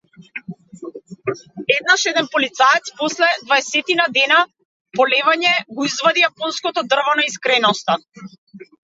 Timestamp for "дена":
4.17-4.39